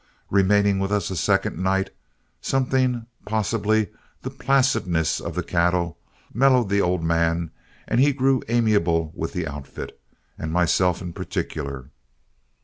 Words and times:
Remaining 0.31 0.79
with 0.79 0.91
us 0.91 1.11
a 1.11 1.15
second 1.15 1.59
night, 1.59 1.91
something, 2.41 3.05
possibly 3.27 3.91
the 4.23 4.31
placidness 4.31 5.19
of 5.21 5.35
the 5.35 5.43
cattle, 5.43 5.95
mellowed 6.33 6.69
the 6.69 6.81
old 6.81 7.03
man 7.03 7.51
and 7.87 7.99
he 7.99 8.11
grew 8.11 8.41
amiable 8.47 9.11
with 9.13 9.33
the 9.33 9.45
outfit, 9.45 10.01
and 10.39 10.51
myself 10.51 11.03
in 11.03 11.13
particular. 11.13 11.91